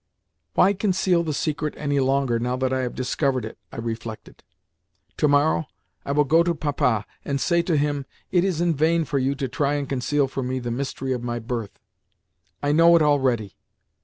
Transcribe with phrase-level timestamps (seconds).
[0.55, 4.41] "Why conceal the secret any longer, now that I have discovered it?" I reflected.
[5.17, 5.67] "To morrow
[6.03, 9.35] I will go to Papa and say to him, 'It is in vain for you
[9.35, 11.79] to try and conceal from me the mystery of my birth.
[12.63, 13.55] I know it already.